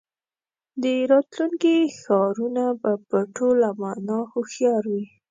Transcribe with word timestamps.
د 0.81 0.85
راتلونکي 1.11 1.75
ښارونه 2.01 2.65
به 2.81 2.91
په 3.09 3.19
ټوله 3.35 3.67
مانا 3.81 4.19
هوښیار 4.31 4.83
وي. 4.93 5.05